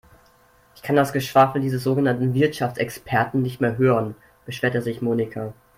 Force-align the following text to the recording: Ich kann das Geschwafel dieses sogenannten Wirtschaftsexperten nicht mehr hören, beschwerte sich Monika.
Ich 0.75 0.81
kann 0.81 0.95
das 0.95 1.13
Geschwafel 1.13 1.61
dieses 1.61 1.83
sogenannten 1.83 2.33
Wirtschaftsexperten 2.33 3.39
nicht 3.39 3.61
mehr 3.61 3.77
hören, 3.77 4.15
beschwerte 4.47 4.81
sich 4.81 5.03
Monika. 5.03 5.53